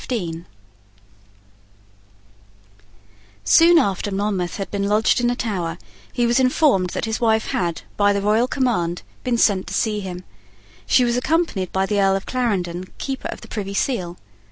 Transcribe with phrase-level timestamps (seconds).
[3.43, 5.77] Soon after Monmouth had been lodged in the Tower,
[6.11, 9.99] he was informed that his wife had, by the royal command, been sent to see
[9.99, 10.23] him.
[10.87, 14.17] She was accompanied by the Earl of Clarendon, Keeper of the Privy Seal.